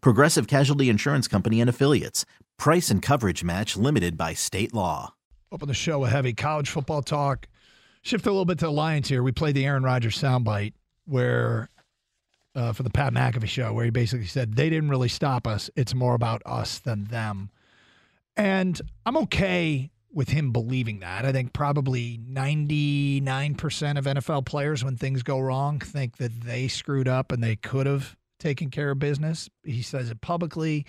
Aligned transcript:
Progressive 0.00 0.46
Casualty 0.46 0.88
Insurance 0.88 1.28
Company 1.28 1.60
and 1.60 1.70
Affiliates. 1.70 2.24
Price 2.58 2.90
and 2.90 3.02
coverage 3.02 3.44
match 3.44 3.76
limited 3.76 4.16
by 4.16 4.34
state 4.34 4.74
law. 4.74 5.14
Open 5.52 5.68
the 5.68 5.74
show 5.74 6.00
with 6.00 6.10
heavy 6.10 6.32
college 6.32 6.70
football 6.70 7.02
talk. 7.02 7.46
Shift 8.02 8.26
a 8.26 8.30
little 8.30 8.44
bit 8.44 8.58
to 8.58 8.66
the 8.66 8.72
Lions 8.72 9.08
here. 9.08 9.22
We 9.22 9.32
played 9.32 9.54
the 9.54 9.64
Aaron 9.64 9.82
Rodgers 9.82 10.18
soundbite 10.18 10.74
where 11.06 11.68
uh, 12.54 12.72
for 12.72 12.82
the 12.82 12.90
Pat 12.90 13.12
McAfee 13.12 13.46
show, 13.46 13.72
where 13.72 13.84
he 13.84 13.90
basically 13.90 14.26
said 14.26 14.54
they 14.54 14.70
didn't 14.70 14.88
really 14.88 15.08
stop 15.08 15.46
us. 15.46 15.70
It's 15.76 15.94
more 15.94 16.14
about 16.14 16.42
us 16.46 16.78
than 16.78 17.04
them. 17.04 17.50
And 18.36 18.80
I'm 19.04 19.16
okay 19.18 19.90
with 20.12 20.30
him 20.30 20.50
believing 20.52 21.00
that. 21.00 21.26
I 21.26 21.32
think 21.32 21.52
probably 21.52 22.18
99% 22.18 23.98
of 23.98 24.04
NFL 24.06 24.46
players, 24.46 24.82
when 24.82 24.96
things 24.96 25.22
go 25.22 25.38
wrong, 25.38 25.78
think 25.78 26.16
that 26.16 26.40
they 26.40 26.68
screwed 26.68 27.06
up 27.06 27.30
and 27.30 27.42
they 27.42 27.56
could 27.56 27.86
have 27.86 28.16
taken 28.38 28.70
care 28.70 28.90
of 28.90 28.98
business. 28.98 29.48
He 29.64 29.82
says 29.82 30.10
it 30.10 30.20
publicly. 30.20 30.86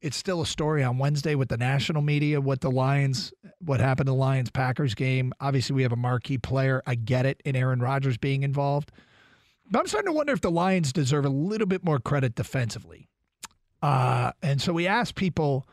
It's 0.00 0.16
still 0.16 0.40
a 0.40 0.46
story 0.46 0.82
on 0.82 0.96
Wednesday 0.98 1.34
with 1.34 1.50
the 1.50 1.58
national 1.58 2.00
media, 2.00 2.40
what 2.40 2.62
the 2.62 2.70
Lions, 2.70 3.32
what 3.58 3.80
happened 3.80 4.06
to 4.06 4.12
the 4.12 4.16
Lions 4.16 4.50
Packers 4.50 4.94
game. 4.94 5.32
Obviously, 5.40 5.74
we 5.74 5.82
have 5.82 5.92
a 5.92 5.96
marquee 5.96 6.38
player. 6.38 6.82
I 6.86 6.94
get 6.94 7.26
it 7.26 7.42
in 7.44 7.54
Aaron 7.54 7.80
Rodgers 7.80 8.16
being 8.16 8.42
involved. 8.42 8.92
But 9.70 9.80
I'm 9.80 9.86
starting 9.86 10.10
to 10.10 10.16
wonder 10.16 10.32
if 10.32 10.40
the 10.40 10.50
Lions 10.50 10.92
deserve 10.92 11.26
a 11.26 11.30
little 11.30 11.66
bit 11.66 11.84
more 11.84 12.00
credit 12.00 12.34
defensively. 12.34 13.08
Uh, 13.82 14.32
and 14.42 14.60
so 14.60 14.72
we 14.72 14.86
asked 14.86 15.14
people 15.14 15.68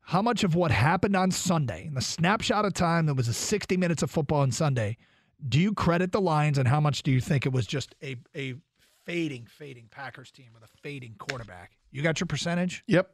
how 0.00 0.20
much 0.20 0.42
of 0.42 0.54
what 0.54 0.70
happened 0.72 1.14
on 1.14 1.30
Sunday, 1.30 1.86
in 1.86 1.94
the 1.94 2.00
snapshot 2.00 2.64
of 2.64 2.74
time 2.74 3.06
that 3.06 3.14
was 3.14 3.28
a 3.28 3.32
60 3.32 3.76
minutes 3.76 4.02
of 4.02 4.10
football 4.10 4.40
on 4.40 4.50
Sunday, 4.50 4.96
do 5.48 5.60
you 5.60 5.72
credit 5.72 6.12
the 6.12 6.20
Lions 6.20 6.58
and 6.58 6.68
how 6.68 6.80
much 6.80 7.02
do 7.02 7.10
you 7.10 7.20
think 7.20 7.46
it 7.46 7.52
was 7.52 7.66
just 7.66 7.94
a, 8.02 8.16
a 8.34 8.54
fading, 9.04 9.46
fading 9.46 9.88
Packers 9.90 10.30
team 10.30 10.50
with 10.54 10.62
a 10.62 10.68
fading 10.82 11.14
quarterback? 11.18 11.72
You 11.90 12.02
got 12.02 12.20
your 12.20 12.26
percentage? 12.26 12.84
Yep. 12.86 13.10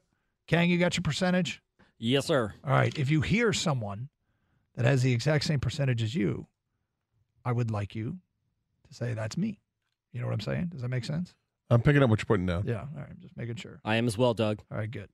Kang, 0.47 0.71
you 0.71 0.79
got 0.79 0.97
your 0.97 1.03
percentage? 1.03 1.63
Yes, 1.99 2.27
sir. 2.27 2.53
All 2.65 2.73
right. 2.73 2.97
If 2.99 3.11
you 3.11 3.21
hear 3.21 3.53
someone 3.53 4.09
that 4.75 4.85
has 4.85 5.03
the 5.03 5.13
exact 5.13 5.45
same 5.45 5.61
percentage 5.61 6.03
as 6.03 6.15
you, 6.15 6.47
I 7.45 7.53
would 7.53 7.71
like 7.71 7.95
you 7.95 8.19
to 8.89 8.95
say 8.95 9.15
that's 9.15 9.37
me. 9.37 9.61
You 10.13 10.21
know 10.21 10.27
what 10.27 10.35
I'm 10.35 10.41
saying? 10.41 10.67
Does 10.67 10.83
that 10.83 10.89
make 10.89 11.05
sense? 11.05 11.35
I'm 11.71 11.83
picking 11.83 12.03
up 12.03 12.11
what 12.11 12.21
you're 12.21 12.27
putting 12.27 12.47
down. 12.47 12.65
Yeah. 12.67 12.81
All 12.81 12.89
right. 12.97 13.09
I'm 13.11 13.19
just 13.21 13.37
making 13.37 13.57
sure. 13.57 13.81
I 13.85 13.97
am 13.97 14.07
as 14.07 14.17
well, 14.17 14.35
Doug. 14.35 14.61
All 14.71 14.79
right. 14.79 14.91
Good. 14.91 15.09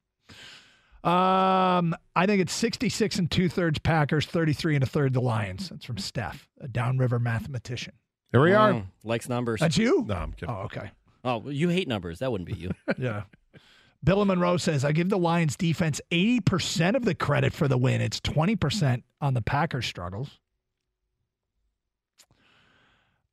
Um, 1.04 1.96
I 2.14 2.26
think 2.26 2.40
it's 2.40 2.52
66 2.52 3.18
and 3.18 3.30
two 3.30 3.48
thirds 3.48 3.80
Packers, 3.80 4.26
33 4.26 4.76
and 4.76 4.84
a 4.84 4.86
third 4.86 5.12
the 5.14 5.20
Lions. 5.20 5.68
That's 5.68 5.84
from 5.84 5.98
Steph, 5.98 6.48
a 6.60 6.68
downriver 6.68 7.18
mathematician. 7.18 7.94
Here 8.32 8.42
we 8.42 8.54
are. 8.54 8.72
Mm, 8.72 8.86
likes 9.04 9.28
numbers. 9.28 9.60
That's 9.60 9.76
you? 9.76 10.04
No, 10.08 10.14
I'm 10.14 10.32
kidding. 10.32 10.54
Oh, 10.54 10.62
okay. 10.62 10.90
Oh, 11.22 11.38
well, 11.38 11.52
you 11.52 11.68
hate 11.68 11.86
numbers. 11.86 12.18
That 12.18 12.32
wouldn't 12.32 12.48
be 12.48 12.54
you. 12.54 12.72
Yeah. 12.98 13.24
Bill 14.04 14.24
Monroe 14.24 14.56
says, 14.56 14.84
I 14.84 14.90
give 14.90 15.10
the 15.10 15.18
Lions 15.18 15.56
defense 15.56 16.00
80% 16.10 16.96
of 16.96 17.04
the 17.04 17.14
credit 17.14 17.52
for 17.52 17.68
the 17.68 17.78
win. 17.78 18.00
It's 18.00 18.18
20% 18.18 19.04
on 19.20 19.34
the 19.34 19.42
Packers' 19.42 19.86
struggles. 19.86 20.40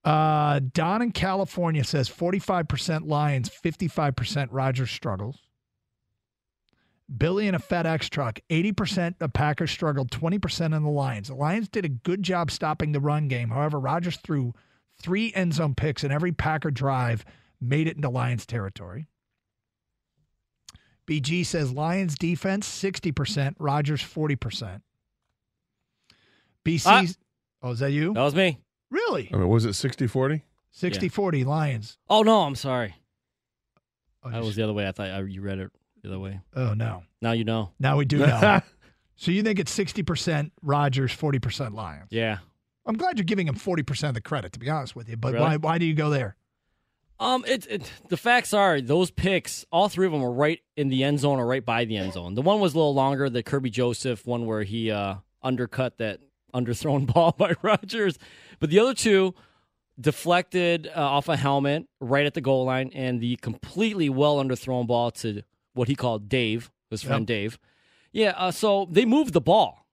Uh, 0.03 0.59
Don 0.73 1.01
in 1.01 1.11
California 1.11 1.83
says 1.83 2.07
45% 2.07 3.07
Lions, 3.07 3.49
55% 3.49 4.49
Rodgers 4.51 4.91
struggles. 4.91 5.39
Billy 7.17 7.47
in 7.47 7.55
a 7.55 7.59
FedEx 7.59 8.07
truck, 8.09 8.39
80% 8.51 9.15
of 9.21 9.33
Packers 9.33 9.71
struggled, 9.71 10.11
20% 10.11 10.75
on 10.75 10.83
the 10.83 10.89
Lions. 10.89 11.29
The 11.29 11.33
Lions 11.35 11.67
did 11.67 11.83
a 11.83 11.89
good 11.89 12.21
job 12.21 12.51
stopping 12.51 12.91
the 12.91 12.99
run 12.99 13.27
game. 13.27 13.49
However, 13.49 13.79
Rodgers 13.79 14.17
threw 14.17 14.53
three 15.01 15.31
end 15.33 15.53
zone 15.53 15.75
picks 15.75 16.03
in 16.03 16.11
every 16.11 16.31
Packer 16.31 16.71
drive 16.71 17.25
made 17.61 17.87
it 17.87 17.95
into 17.95 18.09
Lions 18.09 18.45
territory. 18.45 19.07
BG 21.07 21.45
says 21.45 21.71
Lions 21.71 22.15
defense 22.15 22.67
60%, 22.69 23.55
Rodgers 23.57 24.01
40%. 24.01 24.81
BC, 26.63 27.15
oh, 27.63 27.71
is 27.71 27.79
that 27.79 27.91
you? 27.91 28.13
That 28.13 28.21
was 28.21 28.35
me. 28.35 28.59
Really? 28.91 29.29
I 29.33 29.38
mean, 29.38 29.47
was 29.47 29.65
it 29.65 29.73
60 29.73 30.05
40? 30.07 30.43
60 30.71 31.09
40 31.09 31.43
Lions. 31.45 31.97
Oh 32.09 32.21
no, 32.21 32.41
I'm 32.41 32.55
sorry. 32.55 32.95
Oh, 34.23 34.29
That 34.29 34.43
was 34.43 34.55
the 34.55 34.63
other 34.63 34.73
way. 34.73 34.88
I 34.88 34.91
thought 34.91 35.09
I, 35.09 35.21
you 35.21 35.41
read 35.41 35.59
it 35.59 35.71
the 36.03 36.09
other 36.09 36.19
way. 36.19 36.41
Oh, 36.55 36.73
no. 36.73 37.03
Now 37.21 37.31
you 37.31 37.43
know. 37.43 37.71
Now 37.79 37.97
we 37.97 38.05
do 38.05 38.19
know. 38.19 38.61
so 39.15 39.31
you 39.31 39.41
think 39.43 39.59
it's 39.59 39.75
60% 39.75 40.51
Rodgers, 40.61 41.11
40% 41.15 41.73
Lions? 41.73 42.07
Yeah. 42.11 42.39
I'm 42.85 42.95
glad 42.95 43.17
you're 43.17 43.25
giving 43.25 43.47
him 43.47 43.56
40% 43.56 44.07
of 44.09 44.13
the 44.16 44.22
credit, 44.22 44.53
to 44.53 44.59
be 44.59 44.69
honest 44.69 44.95
with 44.95 45.09
you. 45.09 45.17
But 45.17 45.34
Really? 45.34 45.45
why, 45.45 45.57
why 45.57 45.78
do 45.78 45.85
you 45.85 45.94
go 45.94 46.09
there? 46.09 46.35
Um, 47.19 47.44
it, 47.45 47.67
it 47.69 47.91
the 48.07 48.16
facts 48.16 48.53
are 48.53 48.79
those 48.79 49.12
picks, 49.12 49.66
all 49.73 49.90
three 49.90 50.06
of 50.06 50.13
them 50.13 50.22
were 50.22 50.31
right 50.31 50.62
in 50.78 50.88
the 50.88 51.03
end 51.03 51.19
zone 51.19 51.38
or 51.38 51.45
right 51.45 51.66
by 51.66 51.84
the 51.84 51.97
end 51.97 52.13
zone. 52.13 52.34
The 52.34 52.41
one 52.41 52.62
was 52.62 52.73
a 52.73 52.78
little 52.78 52.94
longer, 52.94 53.29
the 53.29 53.44
Kerby 53.44 53.72
Joseph 53.72 54.25
one 54.25 54.45
where 54.45 54.63
he 54.63 54.89
uh, 54.89 55.16
undercut 55.44 55.97
that 55.97 56.22
underthrown 56.56 57.06
ball 57.13 57.35
by 57.38 57.56
Rodgers, 57.62 58.18
but 58.59 58.69
the 58.69 58.79
other 58.79 58.94
two 58.94 59.35
deflected 60.00 60.88
uh, 60.88 60.91
off 61.01 61.28
a 61.28 61.35
helmet 61.35 61.85
right 62.00 62.25
at 62.25 62.34
the 62.34 62.41
goal 62.41 62.63
line, 62.66 62.89
and 62.94 63.19
the 63.19 63.35
completely 63.38 64.09
well 64.09 64.38
underthrown 64.38 64.88
ball 64.88 65.12
to 65.12 65.41
what 65.73 65.88
he 65.89 65.95
called 65.95 66.29
Dave, 66.29 66.72
his 66.89 67.03
friend 67.03 67.23
Yep. 67.23 67.28
Dave. 67.28 67.59
Yeah, 68.13 68.34
uh, 68.38 68.51
so 68.51 68.88
they 68.89 69.03
moved 69.06 69.34
the 69.34 69.41
ball. 69.41 69.85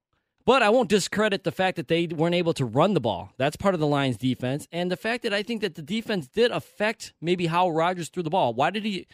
But 0.47 0.63
I 0.63 0.71
won't 0.71 0.89
discredit 0.89 1.43
the 1.43 1.51
fact 1.51 1.75
that 1.75 1.89
they 1.89 2.07
weren't 2.07 2.37
able 2.37 2.55
to 2.55 2.65
run 2.65 2.95
the 2.95 3.01
ball. 3.01 3.33
That's 3.37 3.57
part 3.57 3.75
of 3.75 3.81
the 3.81 3.87
Lions' 3.87 4.17
defense. 4.17 4.69
And 4.71 4.93
the 4.93 4.97
fact 4.97 5.25
that 5.25 5.35
I 5.35 5.43
think 5.43 5.61
that 5.61 5.75
the 5.75 5.83
defense 5.83 6.29
did 6.29 6.53
affect 6.53 7.13
maybe 7.21 7.47
how 7.47 7.69
Rodgers 7.69 8.09
threw 8.09 8.23
the 8.23 8.31
ball. 8.31 8.55
Why 8.55 8.71
did 8.71 8.85
he 8.85 9.09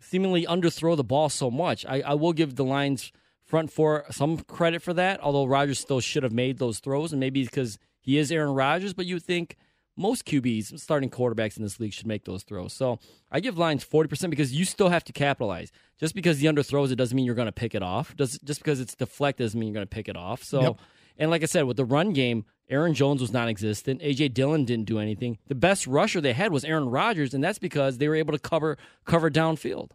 seemingly 0.00 0.44
underthrow 0.46 0.96
the 0.96 1.04
ball 1.04 1.28
so 1.28 1.48
much? 1.48 1.86
I, 1.86 2.00
I 2.00 2.14
will 2.14 2.32
give 2.32 2.56
the 2.56 2.64
Lions 2.64 3.12
front 3.44 3.70
four 3.70 4.04
some 4.10 4.38
credit 4.38 4.82
for 4.82 4.92
that, 4.94 5.20
although 5.20 5.44
Rodgers 5.44 5.78
still 5.78 6.00
should 6.00 6.24
have 6.24 6.32
made 6.32 6.58
those 6.58 6.80
throws. 6.80 7.12
And 7.12 7.20
maybe 7.20 7.44
because 7.44 7.78
he 8.00 8.18
is 8.18 8.32
Aaron 8.32 8.54
Rodgers, 8.54 8.94
but 8.94 9.06
you 9.06 9.20
think 9.20 9.56
most 9.96 10.24
QBs, 10.24 10.78
starting 10.80 11.10
quarterbacks 11.10 11.56
in 11.56 11.62
this 11.62 11.78
league, 11.78 11.92
should 11.92 12.06
make 12.06 12.24
those 12.24 12.42
throws. 12.42 12.72
So 12.72 12.98
I 13.30 13.40
give 13.40 13.56
Lions 13.58 13.84
40% 13.84 14.30
because 14.30 14.52
you 14.52 14.64
still 14.64 14.88
have 14.88 15.04
to 15.04 15.12
capitalize. 15.12 15.70
Just 16.00 16.14
because 16.14 16.38
the 16.38 16.46
underthrows 16.46 16.90
it 16.90 16.96
doesn't 16.96 17.14
mean 17.14 17.24
you're 17.26 17.34
going 17.36 17.46
to 17.46 17.52
pick 17.52 17.74
it 17.74 17.82
off. 17.82 18.16
Does 18.16 18.38
Just 18.44 18.60
because 18.60 18.80
it's 18.80 18.94
deflected 18.94 19.44
doesn't 19.44 19.58
mean 19.58 19.68
you're 19.68 19.74
going 19.74 19.86
to 19.86 19.94
pick 19.94 20.08
it 20.08 20.16
off. 20.16 20.42
So, 20.42 20.60
Yep. 20.62 20.76
and 21.18 21.30
like 21.30 21.42
I 21.42 21.46
said, 21.46 21.62
with 21.64 21.76
the 21.76 21.84
run 21.84 22.12
game, 22.12 22.44
Aaron 22.68 22.94
Jones 22.94 23.20
was 23.20 23.32
non 23.32 23.48
existent. 23.48 24.00
A.J. 24.02 24.28
Dillon 24.28 24.64
didn't 24.64 24.86
do 24.86 24.98
anything. 24.98 25.38
The 25.48 25.54
best 25.54 25.86
rusher 25.86 26.20
they 26.20 26.32
had 26.32 26.50
was 26.50 26.64
Aaron 26.64 26.88
Rodgers, 26.88 27.34
and 27.34 27.44
that's 27.44 27.58
because 27.58 27.98
they 27.98 28.08
were 28.08 28.14
able 28.14 28.32
to 28.32 28.38
cover 28.38 28.78
cover 29.04 29.30
downfield. 29.30 29.90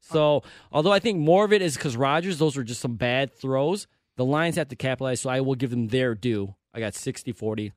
So, 0.00 0.42
although 0.72 0.92
I 0.92 0.98
think 0.98 1.18
more 1.18 1.44
of 1.44 1.52
it 1.52 1.62
is 1.62 1.74
because 1.76 1.96
Rodgers, 1.96 2.38
those 2.38 2.56
were 2.56 2.62
just 2.62 2.80
some 2.80 2.94
bad 2.96 3.34
throws. 3.34 3.86
The 4.16 4.24
Lions 4.24 4.56
have 4.56 4.68
to 4.68 4.76
capitalize, 4.76 5.20
so 5.20 5.30
I 5.30 5.40
will 5.40 5.56
give 5.56 5.70
them 5.70 5.88
their 5.88 6.14
due. 6.14 6.54
I 6.72 6.80
got 6.80 6.94
60 6.94 7.32
40. 7.32 7.72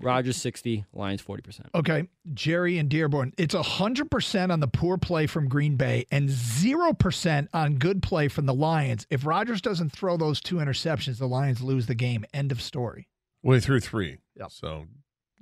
Rodgers 0.00 0.36
60, 0.38 0.84
Lions 0.92 1.22
40%. 1.22 1.66
Okay, 1.74 2.08
Jerry 2.32 2.78
and 2.78 2.88
Dearborn. 2.88 3.32
It's 3.36 3.54
100% 3.54 4.50
on 4.50 4.60
the 4.60 4.68
poor 4.68 4.96
play 4.98 5.26
from 5.26 5.48
Green 5.48 5.76
Bay 5.76 6.06
and 6.10 6.28
0% 6.28 7.48
on 7.52 7.74
good 7.74 8.02
play 8.02 8.28
from 8.28 8.46
the 8.46 8.54
Lions. 8.54 9.06
If 9.10 9.26
Rodgers 9.26 9.60
doesn't 9.60 9.90
throw 9.90 10.16
those 10.16 10.40
two 10.40 10.56
interceptions, 10.56 11.18
the 11.18 11.28
Lions 11.28 11.60
lose 11.60 11.86
the 11.86 11.94
game. 11.94 12.24
End 12.32 12.52
of 12.52 12.60
story. 12.62 13.08
Way 13.42 13.60
through 13.60 13.80
three. 13.80 14.18
Yep. 14.38 14.50
So 14.50 14.86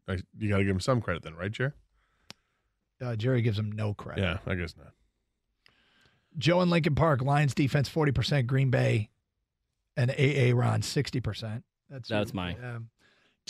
I, 0.08 0.18
you 0.38 0.48
got 0.48 0.58
to 0.58 0.64
give 0.64 0.74
him 0.74 0.80
some 0.80 1.00
credit 1.00 1.22
then, 1.22 1.34
right, 1.34 1.52
Jerry? 1.52 1.72
Uh, 3.00 3.16
Jerry 3.16 3.42
gives 3.42 3.58
him 3.58 3.72
no 3.72 3.94
credit. 3.94 4.22
Yeah, 4.22 4.38
I 4.46 4.54
guess 4.56 4.74
not. 4.76 4.92
Joe 6.38 6.60
and 6.60 6.70
Lincoln 6.70 6.94
Park, 6.94 7.22
Lions 7.22 7.54
defense 7.54 7.88
40%, 7.88 8.46
Green 8.46 8.70
Bay 8.70 9.10
and 9.96 10.10
AA 10.10 10.56
Ron 10.56 10.82
60%. 10.82 11.62
That's 11.88 12.08
That's 12.08 12.32
mine. 12.32 12.56
Um, 12.62 12.88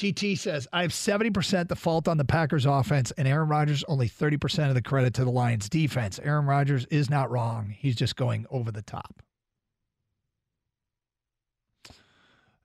TT 0.00 0.38
says, 0.38 0.66
I 0.72 0.80
have 0.82 0.92
70% 0.92 1.68
the 1.68 1.76
fault 1.76 2.08
on 2.08 2.16
the 2.16 2.24
Packers 2.24 2.64
offense, 2.64 3.10
and 3.12 3.28
Aaron 3.28 3.48
Rodgers 3.48 3.84
only 3.84 4.08
30% 4.08 4.68
of 4.68 4.74
the 4.74 4.80
credit 4.80 5.12
to 5.14 5.24
the 5.24 5.30
Lions 5.30 5.68
defense. 5.68 6.18
Aaron 6.22 6.46
Rodgers 6.46 6.86
is 6.86 7.10
not 7.10 7.30
wrong. 7.30 7.74
He's 7.76 7.96
just 7.96 8.16
going 8.16 8.46
over 8.50 8.72
the 8.72 8.80
top. 8.80 9.22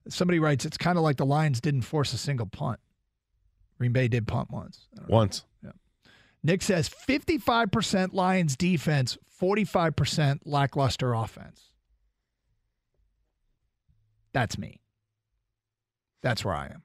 Somebody 0.07 0.39
writes, 0.39 0.65
it's 0.65 0.77
kind 0.77 0.97
of 0.97 1.03
like 1.03 1.17
the 1.17 1.25
Lions 1.25 1.59
didn't 1.59 1.81
force 1.81 2.13
a 2.13 2.17
single 2.17 2.45
punt. 2.45 2.79
Green 3.77 3.91
Bay 3.91 4.07
did 4.07 4.27
punt 4.27 4.49
once. 4.49 4.87
Once. 5.09 5.43
Nick 6.41 6.61
says 6.61 6.87
55% 6.89 8.13
Lions 8.13 8.55
defense, 8.55 9.17
45% 9.41 10.39
lackluster 10.45 11.13
offense. 11.13 11.71
That's 14.31 14.57
me. 14.57 14.79
That's 16.21 16.45
where 16.45 16.53
I 16.53 16.67
am. 16.67 16.83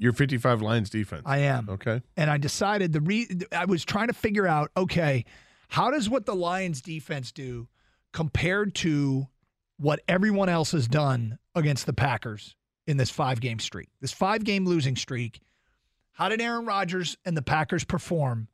You're 0.00 0.14
55 0.14 0.62
Lions 0.62 0.88
defense. 0.88 1.22
I 1.26 1.38
am. 1.40 1.68
okay. 1.68 2.00
And 2.16 2.30
I 2.30 2.38
decided 2.38 2.94
the 2.94 3.02
re 3.02 3.28
I 3.52 3.66
was 3.66 3.84
trying 3.84 4.06
to 4.06 4.14
figure 4.14 4.46
out, 4.46 4.70
okay, 4.74 5.26
how 5.68 5.90
does 5.90 6.08
what 6.08 6.24
the 6.24 6.34
Lions 6.34 6.80
defense 6.80 7.30
do 7.30 7.68
compared 8.12 8.74
to 8.76 9.28
what 9.76 10.00
everyone 10.08 10.48
else 10.48 10.72
has 10.72 10.88
done 10.88 11.38
against 11.54 11.84
the 11.84 11.92
Packers 11.92 12.56
in 12.86 12.96
this 12.96 13.10
five 13.10 13.40
game 13.42 13.58
streak? 13.58 13.90
This 14.00 14.10
five 14.10 14.42
game 14.42 14.64
losing 14.64 14.96
streak. 14.96 15.42
How 16.12 16.30
did 16.30 16.40
Aaron 16.40 16.64
Rodgers 16.64 17.18
and 17.26 17.36
the 17.36 17.42
Packers 17.42 17.84
perform 17.84 18.48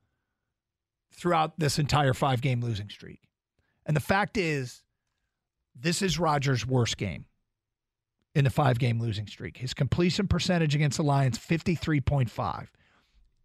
throughout 1.13 1.61
this 1.61 1.79
entire 1.79 2.13
five 2.13 2.41
game 2.41 2.61
losing 2.61 2.91
streak? 2.91 3.21
And 3.87 3.97
the 3.97 4.01
fact 4.01 4.37
is, 4.37 4.83
this 5.79 6.03
is 6.03 6.19
Rodgers' 6.19 6.67
worst 6.67 6.97
game 6.97 7.27
in 8.37 8.45
the 8.45 8.51
five 8.51 8.79
game 8.79 9.01
losing 9.01 9.27
streak. 9.27 9.57
His 9.57 9.73
completion 9.73 10.29
percentage 10.29 10.75
against 10.75 10.99
the 10.99 11.03
Lions, 11.03 11.39
53.5. 11.39 12.67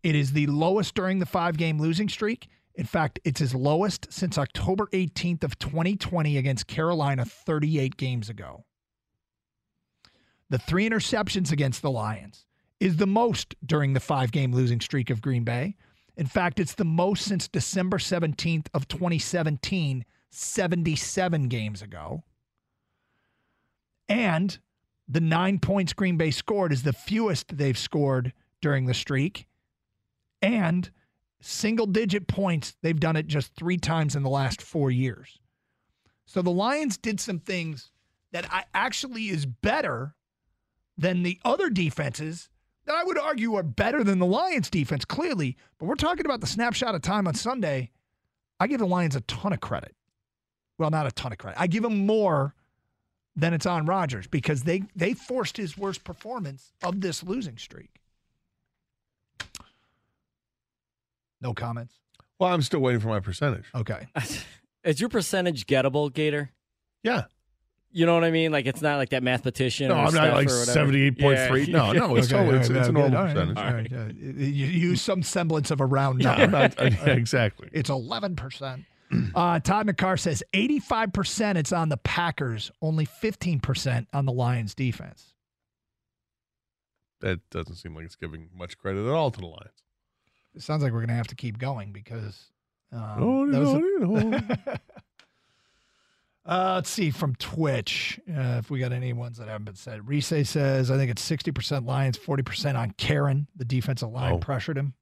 It 0.03 0.15
is 0.15 0.33
the 0.33 0.47
lowest 0.47 0.93
during 0.95 1.19
the 1.19 1.25
five 1.25 1.55
game 1.55 1.79
losing 1.79 2.09
streak. 2.09 2.49
In 2.75 2.85
fact, 2.85 3.19
it's 3.23 3.39
his 3.39 3.55
lowest 3.55 4.11
since 4.11 4.37
October 4.37 4.87
18th 4.87 5.45
of 5.45 5.57
2020 5.59 6.37
against 6.37 6.67
Carolina 6.67 7.23
38 7.23 7.95
games 7.95 8.29
ago. 8.29 8.65
The 10.49 10.57
three 10.57 10.89
interceptions 10.89 11.53
against 11.53 11.81
the 11.81 11.91
Lions 11.91 12.45
is 12.81 12.97
the 12.97 13.07
most 13.07 13.55
during 13.65 13.93
the 13.93 13.99
five 14.01 14.33
game 14.33 14.51
losing 14.51 14.81
streak 14.81 15.09
of 15.09 15.21
Green 15.21 15.45
Bay. 15.45 15.77
In 16.17 16.25
fact, 16.25 16.59
it's 16.59 16.75
the 16.75 16.83
most 16.83 17.23
since 17.23 17.47
December 17.47 17.97
17th 17.97 18.67
of 18.73 18.89
2017, 18.89 20.03
77 20.29 21.47
games 21.47 21.81
ago. 21.81 22.23
And 24.09 24.59
the 25.11 25.19
nine 25.19 25.59
points 25.59 25.91
Green 25.91 26.15
Bay 26.15 26.31
scored 26.31 26.71
is 26.71 26.83
the 26.83 26.93
fewest 26.93 27.57
they've 27.57 27.77
scored 27.77 28.31
during 28.61 28.85
the 28.85 28.93
streak. 28.93 29.45
And 30.41 30.89
single 31.41 31.85
digit 31.85 32.27
points, 32.27 32.77
they've 32.81 32.99
done 32.99 33.17
it 33.17 33.27
just 33.27 33.53
three 33.55 33.77
times 33.77 34.15
in 34.15 34.23
the 34.23 34.29
last 34.29 34.61
four 34.61 34.89
years. 34.89 35.39
So 36.25 36.41
the 36.41 36.49
Lions 36.49 36.97
did 36.97 37.19
some 37.19 37.39
things 37.39 37.91
that 38.31 38.45
I 38.51 38.63
actually 38.73 39.27
is 39.27 39.45
better 39.45 40.15
than 40.97 41.23
the 41.23 41.39
other 41.43 41.69
defenses 41.69 42.47
that 42.85 42.95
I 42.95 43.03
would 43.03 43.17
argue 43.17 43.55
are 43.55 43.63
better 43.63 44.03
than 44.05 44.19
the 44.19 44.25
Lions 44.25 44.69
defense, 44.69 45.03
clearly. 45.03 45.57
But 45.77 45.87
we're 45.87 45.95
talking 45.95 46.25
about 46.25 46.39
the 46.39 46.47
snapshot 46.47 46.95
of 46.95 47.01
time 47.01 47.27
on 47.27 47.33
Sunday. 47.33 47.91
I 48.61 48.67
give 48.67 48.79
the 48.79 48.87
Lions 48.87 49.15
a 49.15 49.21
ton 49.21 49.51
of 49.51 49.59
credit. 49.59 49.93
Well, 50.77 50.89
not 50.89 51.05
a 51.05 51.11
ton 51.11 51.33
of 51.33 51.37
credit. 51.37 51.59
I 51.59 51.67
give 51.67 51.83
them 51.83 52.05
more 52.05 52.55
than 53.35 53.53
it's 53.53 53.65
on 53.65 53.85
Rodgers 53.85 54.27
because 54.27 54.63
they 54.63 54.83
they 54.95 55.13
forced 55.13 55.57
his 55.57 55.77
worst 55.77 56.03
performance 56.03 56.71
of 56.83 57.01
this 57.01 57.23
losing 57.23 57.57
streak. 57.57 57.89
No 61.41 61.53
comments. 61.53 61.95
Well, 62.39 62.51
I'm 62.53 62.61
still 62.61 62.79
waiting 62.79 62.99
for 63.01 63.07
my 63.07 63.19
percentage. 63.19 63.65
Okay. 63.73 64.07
Is 64.83 64.99
your 64.99 65.09
percentage 65.09 65.65
gettable, 65.67 66.11
Gator? 66.13 66.51
Yeah. 67.03 67.23
You 67.93 68.05
know 68.05 68.13
what 68.13 68.23
I 68.23 68.31
mean? 68.31 68.51
Like 68.51 68.65
it's 68.67 68.81
not 68.81 68.97
like 68.97 69.09
that 69.09 69.21
mathematician. 69.21 69.89
No, 69.89 69.95
or 69.95 69.97
I'm 70.05 70.13
not 70.13 70.33
like 70.33 70.49
or 70.49 70.59
whatever. 70.59 70.91
78.3. 70.91 71.67
Yeah. 71.67 71.73
No, 71.73 71.91
no, 71.91 72.15
it's, 72.15 72.31
Okay, 72.31 72.37
totally, 72.37 72.59
it's, 72.59 72.69
all 72.69 72.75
right, 72.75 72.79
it's 72.79 72.87
a 72.89 72.91
normal 72.91 73.17
All 73.17 73.23
right, 73.25 73.33
percentage. 73.35 73.57
all 73.57 73.73
right, 73.73 73.91
yeah. 73.91 74.07
You 74.45 74.65
use 74.67 75.01
some 75.01 75.23
semblance 75.23 75.71
of 75.71 75.81
a 75.81 75.85
round 75.85 76.21
Yeah, 76.21 76.35
number. 76.37 76.57
I'm 76.57 76.69
not, 76.73 76.79
yeah, 76.79 77.05
exactly. 77.13 77.69
It's 77.73 77.89
11%. 77.89 78.85
Uh, 79.35 79.59
Todd 79.59 79.87
McCarr 79.87 80.17
says 80.19 80.41
85% 80.53 81.55
it's 81.57 81.73
on 81.73 81.89
the 81.89 81.97
Packers, 81.97 82.71
only 82.81 83.05
15% 83.05 84.07
on 84.13 84.25
the 84.25 84.31
Lions 84.31 84.73
defense. 84.73 85.33
That 87.19 87.41
doesn't 87.49 87.75
seem 87.75 87.93
like 87.95 88.05
it's 88.05 88.15
giving 88.15 88.49
much 88.55 88.77
credit 88.77 89.05
at 89.05 89.11
all 89.13 89.29
to 89.31 89.39
the 89.39 89.45
Lions. 89.45 89.83
It 90.55 90.61
sounds 90.63 90.81
like 90.83 90.91
we're 90.91 90.99
going 90.99 91.09
to 91.09 91.13
have 91.15 91.27
to 91.27 91.35
keep 91.35 91.57
going 91.57 91.91
because. 91.91 92.51
Um, 92.93 93.01
Oh, 93.17 93.43
a- 93.43 93.79
you 93.79 93.99
know. 93.99 94.39
uh, 96.45 96.73
let's 96.75 96.89
see 96.89 97.11
from 97.11 97.35
Twitch 97.35 98.19
uh, 98.29 98.57
if 98.59 98.69
we 98.69 98.79
got 98.79 98.91
any 98.91 99.13
ones 99.13 99.37
that 99.37 99.47
haven't 99.47 99.65
been 99.65 99.75
said. 99.75 100.07
Reese 100.07 100.27
says, 100.49 100.89
I 100.91 100.97
think 100.97 101.11
it's 101.11 101.29
60% 101.29 101.85
Lions, 101.85 102.17
40% 102.17 102.77
on 102.77 102.91
Karen. 102.97 103.47
The 103.55 103.65
defensive 103.65 104.09
line 104.11 104.33
Oh. 104.33 104.37
pressured 104.39 104.77
him. 104.77 104.93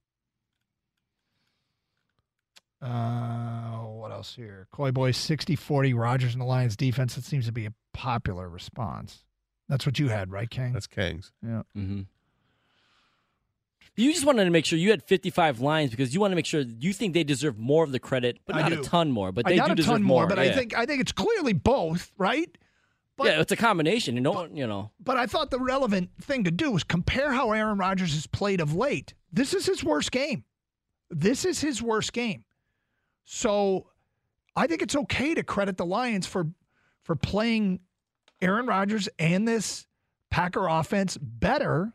Uh, 2.82 3.86
what 4.00 4.10
else 4.12 4.34
here? 4.34 4.66
Coy 4.72 4.90
Boy 4.90 5.10
60 5.12 5.54
40, 5.56 5.94
Rodgers 5.94 6.32
and 6.32 6.40
the 6.40 6.46
Lions 6.46 6.76
defense. 6.76 7.14
That 7.14 7.24
seems 7.24 7.46
to 7.46 7.52
be 7.52 7.66
a 7.66 7.72
popular 7.92 8.48
response. 8.48 9.24
That's 9.68 9.86
what 9.86 9.98
you 9.98 10.08
had, 10.08 10.32
right, 10.32 10.50
King? 10.50 10.72
That's 10.72 10.86
Kangs. 10.88 11.30
yeah. 11.46 11.62
hmm 11.74 12.00
You 13.96 14.12
just 14.12 14.24
wanted 14.24 14.44
to 14.44 14.50
make 14.50 14.64
sure 14.64 14.78
you 14.78 14.90
had 14.90 15.02
55 15.02 15.60
lines 15.60 15.90
because 15.90 16.14
you 16.14 16.20
want 16.20 16.32
to 16.32 16.36
make 16.36 16.46
sure 16.46 16.60
you 16.62 16.92
think 16.92 17.14
they 17.14 17.24
deserve 17.24 17.58
more 17.58 17.84
of 17.84 17.92
the 17.92 18.00
credit, 18.00 18.38
but 18.46 18.56
I 18.56 18.62
not 18.62 18.70
do. 18.70 18.80
a 18.80 18.82
ton 18.82 19.10
more. 19.12 19.30
But 19.32 19.46
I 19.46 19.50
they 19.50 19.56
got 19.58 19.66
do 19.66 19.72
a 19.72 19.76
deserve 19.76 19.92
ton 19.94 20.02
more, 20.02 20.26
but 20.26 20.38
I 20.38 20.52
think 20.52 20.76
I 20.76 20.86
think 20.86 21.00
it's 21.00 21.12
clearly 21.12 21.52
both, 21.52 22.10
right? 22.18 22.48
But 23.16 23.26
yeah, 23.26 23.40
it's 23.40 23.52
a 23.52 23.56
combination. 23.56 24.14
You 24.14 24.22
know, 24.22 24.46
you 24.52 24.66
know. 24.66 24.90
But 24.98 25.18
I 25.18 25.26
thought 25.26 25.50
the 25.50 25.58
relevant 25.60 26.10
thing 26.22 26.44
to 26.44 26.50
do 26.50 26.70
was 26.70 26.82
compare 26.84 27.32
how 27.32 27.52
Aaron 27.52 27.76
Rodgers 27.76 28.14
has 28.14 28.26
played 28.26 28.60
of 28.60 28.74
late. 28.74 29.12
This 29.32 29.52
is 29.52 29.66
his 29.66 29.84
worst 29.84 30.10
game. 30.10 30.44
This 31.10 31.44
is 31.44 31.60
his 31.60 31.82
worst 31.82 32.12
game. 32.14 32.44
So 33.24 33.86
I 34.60 34.66
think 34.66 34.82
it's 34.82 34.94
okay 34.94 35.32
to 35.34 35.42
credit 35.42 35.78
the 35.78 35.86
Lions 35.86 36.26
for 36.26 36.48
for 37.02 37.16
playing 37.16 37.80
Aaron 38.42 38.66
Rodgers 38.66 39.08
and 39.18 39.48
this 39.48 39.86
Packer 40.30 40.68
offense 40.68 41.16
better 41.16 41.94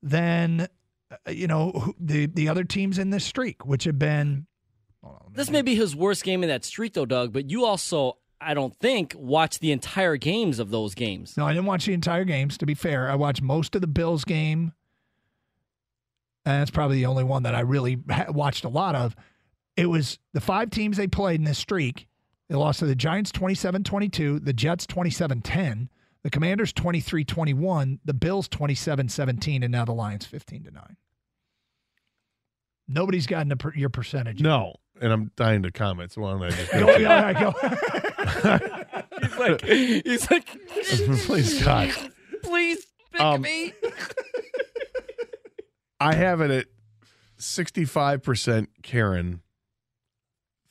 than 0.00 0.68
uh, 1.10 1.30
you 1.30 1.48
know 1.48 1.92
the 1.98 2.26
the 2.26 2.48
other 2.48 2.62
teams 2.62 2.96
in 2.96 3.10
this 3.10 3.24
streak, 3.24 3.66
which 3.66 3.84
have 3.84 3.98
been. 3.98 4.46
hold 5.02 5.16
on, 5.16 5.32
This 5.32 5.50
may 5.50 5.62
be 5.62 5.74
his 5.74 5.96
worst 5.96 6.22
game 6.22 6.44
in 6.44 6.48
that 6.48 6.64
streak, 6.64 6.94
though, 6.94 7.06
Doug. 7.06 7.32
But 7.32 7.50
you 7.50 7.64
also, 7.64 8.18
I 8.40 8.54
don't 8.54 8.74
think, 8.76 9.14
watched 9.18 9.58
the 9.58 9.72
entire 9.72 10.16
games 10.16 10.60
of 10.60 10.70
those 10.70 10.94
games. 10.94 11.36
No, 11.36 11.44
I 11.44 11.52
didn't 11.52 11.66
watch 11.66 11.86
the 11.86 11.92
entire 11.92 12.24
games. 12.24 12.56
To 12.58 12.66
be 12.66 12.74
fair, 12.74 13.10
I 13.10 13.16
watched 13.16 13.42
most 13.42 13.74
of 13.74 13.80
the 13.80 13.88
Bills 13.88 14.24
game, 14.24 14.74
and 16.44 16.60
that's 16.60 16.70
probably 16.70 16.98
the 16.98 17.06
only 17.06 17.24
one 17.24 17.42
that 17.42 17.56
I 17.56 17.60
really 17.60 17.98
ha- 18.08 18.26
watched 18.28 18.64
a 18.64 18.68
lot 18.68 18.94
of. 18.94 19.16
It 19.80 19.86
was 19.86 20.18
the 20.34 20.40
five 20.40 20.70
teams 20.70 20.96
they 20.98 21.06
played 21.08 21.40
in 21.40 21.44
this 21.44 21.58
streak. 21.58 22.06
They 22.48 22.54
lost 22.56 22.80
to 22.80 22.86
the 22.86 22.94
Giants 22.94 23.32
27-22, 23.32 24.44
the 24.44 24.52
Jets 24.52 24.86
27-10, 24.86 25.88
the 26.22 26.30
Commanders 26.30 26.72
23-21, 26.72 28.00
the 28.04 28.12
Bills 28.12 28.48
27-17, 28.48 29.62
and 29.62 29.72
now 29.72 29.84
the 29.84 29.92
Lions 29.92 30.26
15 30.26 30.64
to 30.64 30.70
9. 30.70 30.96
Nobody's 32.88 33.26
gotten 33.26 33.52
a 33.52 33.56
per, 33.56 33.72
your 33.74 33.88
percentage. 33.88 34.40
No, 34.42 34.74
and 35.00 35.12
I'm 35.12 35.30
dying 35.36 35.62
to 35.62 35.70
comment. 35.70 36.12
So 36.12 36.22
why 36.22 36.32
don't 36.32 36.42
I 36.42 36.50
just 36.50 36.72
Go, 36.72 36.86
go? 36.86 36.96
yeah, 36.98 37.32
go. 37.40 37.52
He's 39.22 39.38
like, 39.38 39.60
he's 40.04 40.30
like, 40.30 40.46
Please, 41.26 41.62
God. 41.62 41.92
please 42.42 42.86
pick 43.12 43.20
Um, 43.20 43.42
me. 43.42 43.72
I 46.00 46.14
have 46.14 46.40
it 46.40 46.50
at 46.50 46.66
65% 47.38 48.66
Karen, 48.82 49.42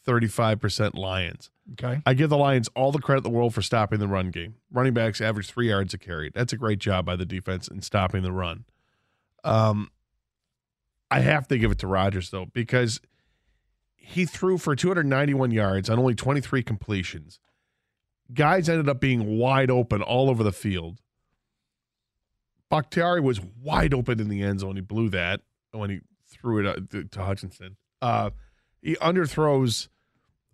35% 0.09 0.95
Lions. 0.95 1.51
okay. 1.73 2.01
I 2.05 2.13
give 2.15 2.29
the 2.29 2.37
Lions 2.37 2.67
all 2.75 2.91
the 2.91 2.99
credit 2.99 3.25
in 3.25 3.31
the 3.31 3.37
world 3.37 3.53
for 3.53 3.61
stopping 3.61 3.99
the 3.99 4.07
run 4.07 4.31
game. 4.31 4.55
Running 4.71 4.93
backs 4.93 5.21
average 5.21 5.47
three 5.49 5.69
yards 5.69 5.93
a 5.93 5.97
carry. 5.97 6.31
That's 6.33 6.51
a 6.53 6.57
great 6.57 6.79
job 6.79 7.05
by 7.05 7.15
the 7.15 7.25
defense 7.25 7.67
in 7.67 7.81
stopping 7.81 8.23
the 8.23 8.31
run. 8.31 8.65
Um, 9.43 9.91
I 11.11 11.19
have 11.19 11.47
to 11.49 11.57
give 11.57 11.71
it 11.71 11.79
to 11.79 11.87
Rodgers 11.87 12.29
though 12.29 12.45
because 12.45 12.99
he 13.95 14.25
threw 14.25 14.57
for 14.57 14.75
291 14.75 15.51
yards 15.51 15.89
on 15.89 15.99
only 15.99 16.15
23 16.15 16.63
completions. 16.63 17.39
Guys 18.33 18.67
ended 18.69 18.89
up 18.89 18.99
being 18.99 19.37
wide 19.37 19.69
open 19.71 20.01
all 20.01 20.29
over 20.29 20.43
the 20.43 20.51
field. 20.51 20.99
Bakhtiari 22.69 23.21
was 23.21 23.41
wide 23.41 23.93
open 23.93 24.19
in 24.19 24.29
the 24.29 24.43
end 24.43 24.59
zone. 24.59 24.75
He 24.75 24.81
blew 24.81 25.09
that 25.09 25.41
when 25.71 25.89
he 25.89 25.99
threw 26.27 26.59
it 26.59 26.65
uh, 26.65 26.79
to 26.91 27.03
to 27.05 27.23
Hutchinson. 27.23 27.77
Uh, 28.01 28.29
he 28.81 28.95
underthrows 28.95 29.89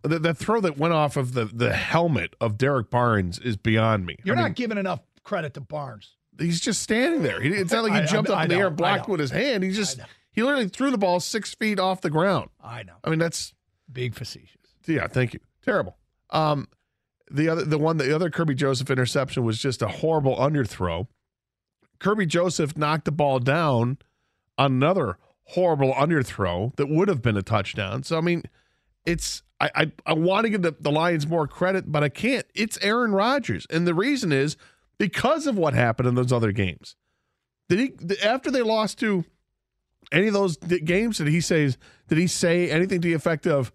the, 0.07 0.19
the 0.19 0.33
throw 0.33 0.61
that 0.61 0.77
went 0.77 0.93
off 0.93 1.17
of 1.17 1.33
the 1.33 1.45
the 1.45 1.73
helmet 1.73 2.35
of 2.41 2.57
Derrick 2.57 2.89
Barnes 2.89 3.39
is 3.39 3.57
beyond 3.57 4.05
me. 4.05 4.17
You're 4.23 4.35
I 4.35 4.39
not 4.41 4.45
mean, 4.45 4.53
giving 4.53 4.77
enough 4.77 4.99
credit 5.23 5.53
to 5.55 5.61
Barnes. 5.61 6.15
he's 6.39 6.59
just 6.61 6.81
standing 6.81 7.23
there. 7.23 7.41
He, 7.41 7.49
it's 7.49 7.71
not 7.71 7.83
like 7.83 7.93
he 7.93 7.99
I- 7.99 8.05
jumped 8.05 8.29
I- 8.29 8.33
up 8.35 8.43
in 8.43 8.49
the 8.49 8.55
air 8.55 8.67
and 8.67 8.75
blocked 8.77 9.07
with 9.09 9.19
his 9.19 9.31
hand. 9.31 9.63
He 9.63 9.71
just 9.71 9.99
he 10.31 10.43
literally 10.43 10.67
threw 10.69 10.91
the 10.91 10.97
ball 10.97 11.19
six 11.19 11.53
feet 11.55 11.79
off 11.79 12.01
the 12.01 12.09
ground. 12.09 12.49
I 12.63 12.83
know. 12.83 12.93
I 13.03 13.09
mean, 13.09 13.19
that's 13.19 13.53
Big 13.91 14.15
facetious. 14.15 14.61
yeah. 14.87 15.07
Thank 15.07 15.33
you. 15.33 15.39
Terrible. 15.63 15.95
Um, 16.31 16.67
the 17.31 17.47
other 17.49 17.63
the 17.63 17.77
one 17.77 17.97
the 17.97 18.13
other 18.13 18.29
Kerby 18.29 18.55
Joseph 18.55 18.89
interception 18.89 19.43
was 19.43 19.59
just 19.59 19.81
a 19.81 19.87
horrible 19.87 20.35
underthrow. 20.35 21.07
Kerby 21.99 22.27
Joseph 22.27 22.77
knocked 22.77 23.05
the 23.05 23.11
ball 23.11 23.39
down 23.39 23.97
on 24.57 24.73
another 24.73 25.17
horrible 25.49 25.93
underthrow 25.93 26.75
that 26.75 26.87
would 26.89 27.07
have 27.07 27.21
been 27.21 27.37
a 27.37 27.41
touchdown. 27.41 28.03
So 28.03 28.17
I 28.17 28.21
mean, 28.21 28.43
it's 29.05 29.43
I 29.59 29.69
I, 29.75 29.91
I 30.05 30.13
want 30.13 30.45
to 30.45 30.49
give 30.49 30.61
the, 30.61 30.75
the 30.79 30.91
Lions 30.91 31.27
more 31.27 31.47
credit, 31.47 31.91
but 31.91 32.03
I 32.03 32.09
can't. 32.09 32.45
It's 32.53 32.77
Aaron 32.81 33.13
Rodgers, 33.13 33.65
and 33.69 33.87
the 33.87 33.93
reason 33.93 34.31
is 34.31 34.57
because 34.97 35.47
of 35.47 35.57
what 35.57 35.73
happened 35.73 36.07
in 36.07 36.15
those 36.15 36.31
other 36.31 36.51
games. 36.51 36.95
Did 37.69 37.79
he 37.79 38.19
after 38.23 38.51
they 38.51 38.61
lost 38.61 38.99
to 38.99 39.25
any 40.11 40.27
of 40.27 40.33
those 40.33 40.57
games? 40.57 41.17
Did 41.17 41.27
he 41.27 41.41
say 41.41 41.73
did 42.07 42.17
he 42.17 42.27
say 42.27 42.69
anything 42.69 43.01
to 43.01 43.07
the 43.07 43.13
effect 43.13 43.47
of? 43.47 43.71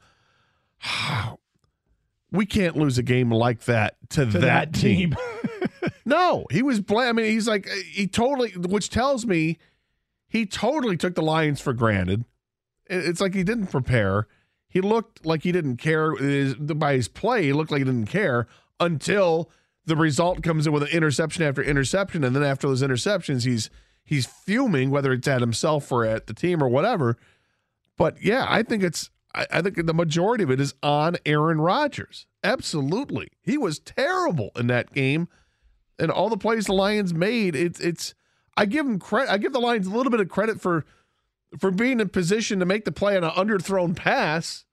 We 2.32 2.46
can't 2.46 2.76
lose 2.76 2.96
a 2.96 3.02
game 3.02 3.32
like 3.32 3.64
that 3.64 3.96
to, 4.10 4.24
To 4.24 4.38
that, 4.38 4.72
that 4.72 4.72
team. 4.72 5.16
no, 6.04 6.46
he 6.50 6.62
was 6.62 6.80
blam. 6.80 7.08
I 7.08 7.22
mean, 7.22 7.32
he's 7.32 7.48
like 7.48 7.68
uh, 7.68 7.74
he 7.90 8.06
totally, 8.06 8.50
which 8.52 8.88
tells 8.88 9.26
me 9.26 9.58
he 10.28 10.46
totally 10.46 10.96
took 10.96 11.16
the 11.16 11.22
Lions 11.22 11.60
for 11.60 11.72
granted. 11.72 12.24
It's 12.86 13.20
like 13.20 13.34
he 13.34 13.42
didn't 13.42 13.66
prepare. 13.68 14.28
He 14.70 14.80
looked 14.80 15.26
like 15.26 15.42
he 15.42 15.52
didn't 15.52 15.76
care 15.76 16.14
His- 16.14 16.54
by 16.54 16.94
his 16.94 17.08
play. 17.08 17.42
He 17.44 17.52
looked 17.52 17.70
like 17.70 17.80
he 17.80 17.84
didn't 17.84 18.06
care 18.06 18.46
until 18.78 19.50
the 19.84 19.96
result 19.96 20.42
comes 20.42 20.66
in 20.66 20.72
with 20.72 20.84
an 20.84 20.88
interception 20.90 21.42
after 21.42 21.62
interception, 21.62 22.22
and 22.24 22.34
then 22.34 22.44
after 22.44 22.68
those 22.68 22.82
interceptions, 22.82 23.44
he's 23.44 23.68
he's 24.04 24.26
fuming, 24.26 24.90
whether 24.90 25.12
it's 25.12 25.26
at 25.28 25.40
himself 25.40 25.90
or 25.90 26.04
at 26.04 26.26
the 26.28 26.34
team 26.34 26.62
or 26.62 26.68
whatever. 26.68 27.16
But 27.96 28.22
yeah, 28.22 28.46
I 28.48 28.62
think 28.62 28.82
it's 28.82 29.10
I, 29.34 29.46
I 29.50 29.62
think 29.62 29.84
the 29.86 29.94
majority 29.94 30.44
of 30.44 30.50
it 30.50 30.60
is 30.60 30.74
on 30.82 31.16
Aaron 31.26 31.60
Rodgers. 31.60 32.26
Absolutely, 32.44 33.28
he 33.42 33.58
was 33.58 33.78
terrible 33.80 34.50
in 34.56 34.68
that 34.68 34.92
game, 34.92 35.28
and 35.98 36.10
all 36.10 36.28
the 36.28 36.36
plays 36.36 36.66
the 36.66 36.72
Lions 36.72 37.12
made. 37.12 37.56
It's 37.56 37.80
it's 37.80 38.14
I 38.56 38.66
give 38.66 38.86
him 38.86 38.98
credit. 38.98 39.32
I 39.32 39.38
give 39.38 39.52
the 39.52 39.60
Lions 39.60 39.86
a 39.86 39.90
little 39.90 40.10
bit 40.10 40.20
of 40.20 40.28
credit 40.28 40.60
for 40.60 40.84
for 41.58 41.70
being 41.70 42.00
in 42.00 42.08
position 42.08 42.60
to 42.60 42.66
make 42.66 42.84
the 42.84 42.92
play 42.92 43.16
on 43.16 43.24
an 43.24 43.30
underthrown 43.30 43.96
pass. 43.96 44.64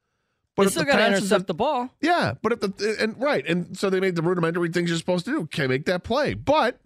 But 0.56 0.64
they 0.64 0.70
still 0.72 0.84
the 0.84 0.92
got 0.92 0.98
to 0.98 1.04
pass 1.04 1.18
intercept 1.18 1.48
the 1.48 1.54
ball. 1.54 1.90
yeah, 2.02 2.34
but 2.42 2.52
if 2.52 2.60
the 2.62 2.98
and 3.00 3.20
right, 3.22 3.46
and 3.46 3.78
so 3.78 3.90
they 3.90 4.00
made 4.00 4.16
the 4.16 4.24
rudimentary 4.24 4.70
things 4.70 4.90
you're 4.90 4.98
supposed 4.98 5.26
to 5.26 5.32
do. 5.32 5.42
Okay, 5.42 5.68
make 5.68 5.86
that 5.86 6.04
play. 6.04 6.34
But 6.34 6.80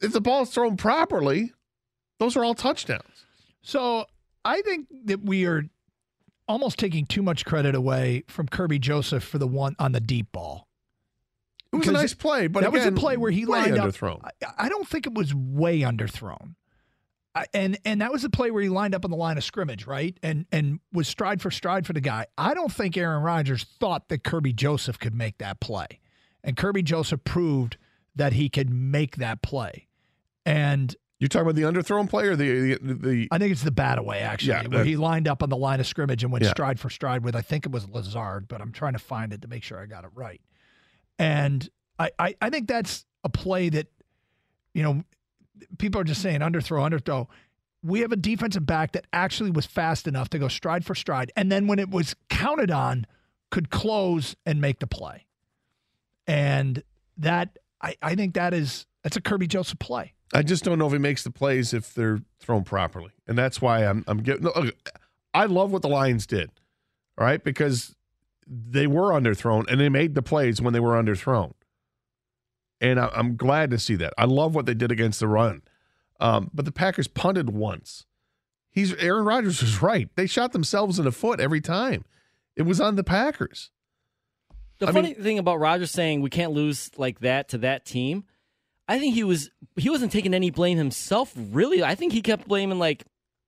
if 0.00 0.12
the 0.12 0.20
ball 0.20 0.42
is 0.42 0.50
thrown 0.50 0.76
properly, 0.76 1.52
those 2.18 2.36
are 2.36 2.44
all 2.44 2.54
touchdowns. 2.54 3.26
So 3.62 4.06
I 4.44 4.60
think 4.62 4.86
that 5.06 5.24
we 5.24 5.46
are 5.46 5.64
almost 6.48 6.78
taking 6.78 7.06
too 7.06 7.22
much 7.22 7.44
credit 7.44 7.74
away 7.74 8.24
from 8.28 8.48
Kerby 8.48 8.80
Joseph 8.80 9.24
for 9.24 9.38
the 9.38 9.46
one 9.46 9.74
on 9.78 9.92
the 9.92 10.00
deep 10.00 10.30
ball. 10.32 10.68
It 11.72 11.76
was 11.76 11.88
a 11.88 11.92
nice 11.92 12.14
play, 12.14 12.48
but 12.48 12.62
that 12.62 12.72
was 12.72 12.84
a 12.84 12.92
play 12.92 13.16
where 13.16 13.30
he 13.30 13.46
way 13.46 13.62
lined 13.62 13.76
underthrown. 13.78 14.22
up. 14.24 14.34
I, 14.58 14.66
I 14.66 14.68
don't 14.68 14.86
think 14.86 15.06
it 15.06 15.14
was 15.14 15.34
way 15.34 15.80
underthrown. 15.80 16.54
And 17.54 17.78
and 17.84 18.00
that 18.02 18.12
was 18.12 18.22
the 18.22 18.30
play 18.30 18.50
where 18.50 18.62
he 18.62 18.68
lined 18.68 18.94
up 18.94 19.04
on 19.06 19.10
the 19.10 19.16
line 19.16 19.38
of 19.38 19.44
scrimmage, 19.44 19.86
right? 19.86 20.18
And 20.22 20.44
and 20.52 20.80
was 20.92 21.08
stride 21.08 21.40
for 21.40 21.50
stride 21.50 21.86
for 21.86 21.92
the 21.94 22.00
guy. 22.00 22.26
I 22.36 22.52
don't 22.52 22.70
think 22.72 22.96
Aaron 22.96 23.22
Rodgers 23.22 23.64
thought 23.80 24.08
that 24.10 24.22
Kerby 24.22 24.54
Joseph 24.54 24.98
could 24.98 25.14
make 25.14 25.38
that 25.38 25.58
play, 25.60 26.00
and 26.44 26.56
Kerby 26.56 26.84
Joseph 26.84 27.24
proved 27.24 27.78
that 28.14 28.34
he 28.34 28.50
could 28.50 28.68
make 28.68 29.16
that 29.16 29.40
play. 29.40 29.88
And 30.44 30.94
You're 31.20 31.28
talking 31.28 31.48
about 31.48 31.54
the 31.54 31.62
underthrown 31.62 32.06
play 32.10 32.26
or 32.26 32.36
the 32.36 32.74
the, 32.74 32.94
the 32.94 33.28
I 33.30 33.38
think 33.38 33.52
it's 33.52 33.62
the 33.62 33.70
bat 33.70 33.96
away 33.98 34.20
actually, 34.20 34.48
Yeah, 34.52 34.66
where 34.68 34.84
he 34.84 34.96
lined 34.96 35.26
up 35.26 35.42
on 35.42 35.48
the 35.48 35.56
line 35.56 35.80
of 35.80 35.86
scrimmage 35.86 36.22
and 36.24 36.30
went 36.32 36.44
Yeah. 36.44 36.50
stride 36.50 36.78
for 36.78 36.90
stride 36.90 37.24
with 37.24 37.34
I 37.34 37.40
think 37.40 37.64
it 37.64 37.72
was 37.72 37.88
Lazard, 37.88 38.46
but 38.48 38.60
I'm 38.60 38.72
trying 38.72 38.92
to 38.92 38.98
find 38.98 39.32
it 39.32 39.40
to 39.40 39.48
make 39.48 39.62
sure 39.62 39.80
I 39.80 39.86
got 39.86 40.04
it 40.04 40.10
right. 40.14 40.42
And 41.18 41.66
I, 41.98 42.10
I, 42.18 42.34
I 42.42 42.50
think 42.50 42.68
that's 42.68 43.06
a 43.24 43.28
play 43.30 43.68
that, 43.70 43.86
you 44.74 44.82
know, 44.82 45.02
people 45.78 46.00
are 46.00 46.04
just 46.04 46.22
saying 46.22 46.40
underthrow, 46.40 46.88
underthrow. 46.88 47.26
We 47.82 48.00
have 48.00 48.12
a 48.12 48.16
defensive 48.16 48.64
back 48.64 48.92
that 48.92 49.06
actually 49.12 49.50
was 49.50 49.66
fast 49.66 50.06
enough 50.06 50.30
to 50.30 50.38
go 50.38 50.48
stride 50.48 50.84
for 50.84 50.94
stride, 50.94 51.32
and 51.36 51.50
then 51.50 51.66
when 51.66 51.78
it 51.78 51.90
was 51.90 52.14
counted 52.28 52.70
on, 52.70 53.06
could 53.50 53.70
close 53.70 54.36
and 54.46 54.60
make 54.60 54.78
the 54.78 54.86
play. 54.86 55.26
And 56.26 56.82
that 57.18 57.58
I, 57.80 57.96
I 58.02 58.14
think 58.14 58.34
that 58.34 58.54
is 58.54 58.86
that's 59.02 59.16
a 59.16 59.20
Kerby 59.20 59.48
Joseph 59.48 59.78
play. 59.78 60.14
I 60.34 60.42
just 60.42 60.64
don't 60.64 60.78
know 60.78 60.86
if 60.86 60.92
he 60.92 60.98
makes 60.98 61.24
the 61.24 61.30
plays 61.30 61.74
if 61.74 61.92
they're 61.92 62.20
thrown 62.40 62.64
properly, 62.64 63.10
and 63.26 63.36
that's 63.36 63.60
why 63.60 63.84
I'm 63.84 64.04
I'm 64.06 64.18
getting. 64.18 64.44
Look, 64.44 64.74
I 65.34 65.46
love 65.46 65.72
what 65.72 65.82
the 65.82 65.88
Lions 65.88 66.26
did, 66.26 66.50
all 67.18 67.26
right, 67.26 67.42
because 67.42 67.94
they 68.46 68.86
were 68.86 69.10
underthrown 69.10 69.64
and 69.68 69.80
they 69.80 69.88
made 69.88 70.14
the 70.14 70.22
plays 70.22 70.60
when 70.60 70.72
they 70.72 70.80
were 70.80 71.00
underthrown, 71.00 71.52
and 72.82 73.00
I, 73.00 73.08
I'm 73.14 73.36
glad 73.36 73.70
to 73.70 73.78
see 73.78 73.94
that. 73.96 74.12
I 74.18 74.26
love 74.26 74.54
what 74.54 74.66
they 74.66 74.74
did 74.74 74.90
against 74.92 75.20
the 75.20 75.28
run, 75.28 75.62
um, 76.20 76.50
but 76.52 76.66
the 76.66 76.72
Packers 76.72 77.08
punted 77.08 77.48
once. 77.50 78.04
He's 78.70 78.92
Aaron 78.94 79.24
Rodgers 79.24 79.62
was 79.62 79.80
right. 79.80 80.08
They 80.16 80.26
shot 80.26 80.52
themselves 80.52 80.98
in 80.98 81.04
the 81.06 81.12
foot 81.12 81.40
every 81.40 81.60
time. 81.60 82.04
It 82.56 82.62
was 82.62 82.80
on 82.80 82.96
the 82.96 83.04
Packers. 83.04 83.70
The 84.78 84.88
I 84.88 84.92
funny 84.92 85.14
mean- 85.14 85.22
thing 85.22 85.38
about 85.38 85.60
Rodgers 85.60 85.90
saying 85.90 86.20
we 86.20 86.30
can't 86.30 86.52
lose 86.52 86.90
like 86.98 87.20
that 87.20 87.48
to 87.50 87.58
that 87.58 87.86
team, 87.86 88.24
I 88.88 88.98
think 88.98 89.14
he 89.14 89.24
was 89.24 89.50
he 89.76 89.88
wasn't 89.88 90.12
taking 90.12 90.34
any 90.34 90.50
blame 90.50 90.76
himself. 90.76 91.32
Really, 91.36 91.82
I 91.84 91.94
think 91.94 92.12
he 92.12 92.20
kept 92.20 92.48
blaming 92.48 92.78
like 92.78 93.02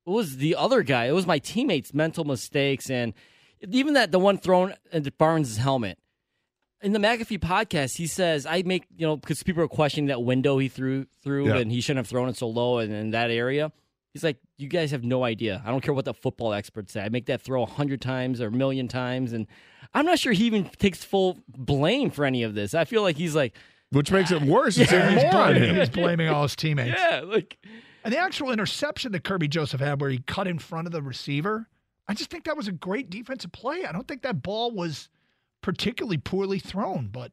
it 0.07 0.11
was 0.11 0.37
the 0.37 0.55
other 0.57 0.83
guy. 0.83 1.07
It 1.07 1.13
was 1.13 1.27
my 1.27 1.39
teammates' 1.39 1.93
mental 1.93 2.25
mistakes 2.25 2.89
and 2.91 3.15
even 3.69 3.95
that 3.95 4.13
the 4.13 4.19
one 4.19 4.37
thrown 4.39 4.75
into 4.93 5.11
Barnes' 5.11 5.57
helmet. 5.57 5.99
In 6.85 6.93
the 6.93 6.99
McAfee 6.99 7.39
podcast, 7.41 7.97
he 7.97 8.07
says 8.07 8.45
I 8.47 8.63
make 8.63 8.85
you 8.97 9.07
know 9.07 9.17
because 9.17 9.43
people 9.43 9.63
are 9.63 9.69
questioning 9.69 10.09
that 10.09 10.23
window 10.23 10.59
he 10.59 10.69
threw 10.69 11.07
through 11.23 11.49
Yeah. 11.49 11.57
and 11.57 11.73
he 11.73 11.81
shouldn't 11.81 11.99
have 12.05 12.09
thrown 12.09 12.29
it 12.29 12.37
so 12.37 12.47
low 12.47 12.79
and 12.79 12.93
in 12.93 13.11
that 13.11 13.31
area. 13.31 13.73
He's 14.13 14.23
like, 14.23 14.37
you 14.59 14.69
guys 14.69 14.93
have 14.93 15.03
no 15.03 15.25
idea. 15.25 15.61
I 15.67 15.71
don't 15.71 15.81
care 15.81 15.95
what 15.95 16.05
the 16.05 16.15
football 16.15 16.53
experts 16.53 16.93
say. 16.93 17.01
I 17.01 17.09
make 17.09 17.27
that 17.27 17.41
throw 17.41 17.63
a 17.65 17.67
hundred 17.67 18.01
times 18.01 18.41
or 18.41 18.47
a 18.47 18.53
million 18.53 18.87
times, 18.87 19.33
and 19.33 19.49
I'm 19.93 20.07
not 20.07 20.19
sure 20.21 20.33
he 20.33 20.45
even 20.45 20.67
takes 20.79 21.03
full 21.03 21.39
blame 21.49 22.11
for 22.11 22.25
any 22.25 22.43
of 22.45 22.55
this. 22.55 22.75
I 22.75 22.85
feel 22.85 23.03
like 23.03 23.17
he's 23.17 23.35
like, 23.35 23.55
Which 23.91 24.13
makes 24.13 24.31
it 24.31 24.43
ah, 24.43 24.47
worse. 24.47 24.77
It's 24.79 24.93
even 24.93 25.15
He's 25.15 25.23
more 25.25 25.35
on 25.35 25.53
blaming, 25.55 25.71
him. 25.71 25.77
he's 25.77 25.89
blaming 25.91 26.29
all 26.29 26.43
his 26.43 26.55
teammates. 26.55 26.97
yeah, 27.01 27.23
like 27.25 27.59
And 28.05 28.13
the 28.13 28.19
actual 28.19 28.53
interception 28.53 29.11
that 29.13 29.25
Kerby 29.25 29.49
Joseph 29.49 29.81
had 29.81 30.01
where 30.01 30.11
he 30.11 30.19
cut 30.19 30.47
in 30.47 30.59
front 30.61 30.87
of 30.87 30.93
the 30.93 31.03
receiver, 31.03 31.69
I 32.07 32.15
just 32.15 32.31
think 32.31 32.45
that 32.45 32.57
was 32.57 32.69
a 32.69 32.73
great 32.73 33.09
defensive 33.11 33.51
play. 33.53 33.85
I 33.85 33.91
don't 33.91 34.07
think 34.07 34.23
that 34.23 34.43
ball 34.43 34.71
was 34.71 35.09
particularly 35.65 36.19
poorly 36.19 36.59
thrown, 36.59 37.09
but 37.11 37.33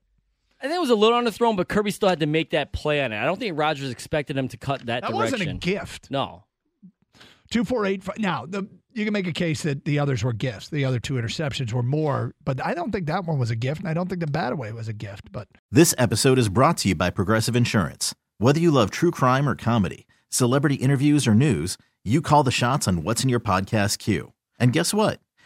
I 0.61 0.63
think 0.63 0.75
it 0.75 0.79
was 0.79 0.89
a 0.89 0.95
little 0.95 1.17
on 1.17 1.25
the 1.25 1.31
underthrown, 1.31 1.57
but 1.57 1.67
Kerby 1.67 1.91
still 1.91 2.07
had 2.07 2.21
to 2.21 2.25
make 2.25 2.51
that 2.51 2.71
play 2.71 3.03
on 3.03 3.11
it. 3.11 3.17
I 3.19 3.25
don't 3.25 3.37
think 3.37 3.59
Rodgers 3.59 3.89
expected 3.89 4.37
him 4.37 4.47
to 4.47 4.57
cut 4.57 4.79
that, 4.85 5.01
that 5.01 5.11
direction. 5.11 5.17
wasn't 5.39 5.49
a 5.49 5.53
gift. 5.55 6.09
No, 6.09 6.45
Two, 7.49 7.65
four, 7.65 7.85
eight. 7.85 8.01
Five. 8.01 8.19
Now, 8.19 8.45
the, 8.45 8.65
you 8.93 9.03
can 9.03 9.11
make 9.11 9.27
a 9.27 9.33
case 9.33 9.63
that 9.63 9.83
the 9.83 9.99
others 9.99 10.23
were 10.23 10.31
gifts. 10.31 10.69
The 10.69 10.85
other 10.85 10.97
two 11.01 11.15
interceptions 11.15 11.73
were 11.73 11.83
more, 11.83 12.33
but 12.45 12.65
I 12.65 12.73
don't 12.73 12.91
think 12.93 13.07
that 13.07 13.25
one 13.25 13.37
was 13.37 13.51
a 13.51 13.57
gift, 13.57 13.81
and 13.81 13.89
I 13.89 13.93
don't 13.93 14.07
think 14.07 14.21
the 14.21 14.27
Bataway 14.27 14.71
was 14.71 14.87
a 14.87 14.93
gift. 14.93 15.33
But 15.33 15.49
This 15.69 15.93
episode 15.97 16.39
is 16.39 16.47
brought 16.47 16.77
to 16.77 16.87
you 16.89 16.95
by 16.95 17.09
Progressive 17.09 17.57
Insurance. 17.57 18.15
Whether 18.37 18.61
you 18.61 18.71
love 18.71 18.91
true 18.91 19.11
crime 19.11 19.49
or 19.49 19.55
comedy, 19.55 20.07
celebrity 20.29 20.75
interviews 20.75 21.27
or 21.27 21.35
news, 21.35 21.77
you 22.05 22.21
call 22.21 22.43
the 22.43 22.51
shots 22.51 22.87
on 22.87 23.03
what's 23.03 23.23
in 23.23 23.29
your 23.29 23.41
podcast 23.41 23.97
queue. 23.97 24.31
And 24.57 24.71
guess 24.71 24.93
what? 24.93 25.19